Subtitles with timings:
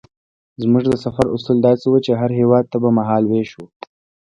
[0.61, 3.67] زموږ د سفر اصول داسې وو چې هر هېواد ته به مهال وېش وو.